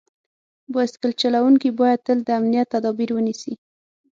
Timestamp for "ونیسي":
3.13-3.53